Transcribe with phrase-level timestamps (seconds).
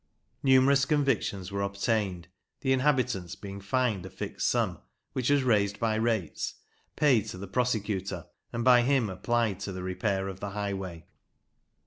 [0.41, 2.27] Numerous convictions were obtained,
[2.61, 4.79] the inhabitants being fined a fixed sum,
[5.13, 6.55] which was raised by rates,
[6.95, 11.05] paid to the prosecutor, and by him applied to the repair of the highway.